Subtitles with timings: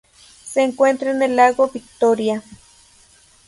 [0.45, 2.41] Se encuentra en el lago Victoria.